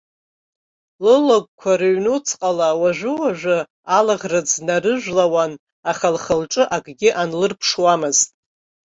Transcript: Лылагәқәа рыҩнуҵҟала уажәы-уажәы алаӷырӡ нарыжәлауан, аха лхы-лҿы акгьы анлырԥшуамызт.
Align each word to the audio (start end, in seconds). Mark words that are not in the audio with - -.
Лылагәқәа 1.05 1.71
рыҩнуҵҟала 1.79 2.69
уажәы-уажәы 2.81 3.57
алаӷырӡ 3.97 4.49
нарыжәлауан, 4.65 5.53
аха 5.91 6.07
лхы-лҿы 6.15 6.63
акгьы 6.75 7.09
анлырԥшуамызт. 7.21 8.29